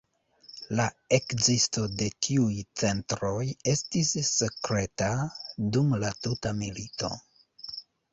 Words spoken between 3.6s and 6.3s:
estis sekreta dum la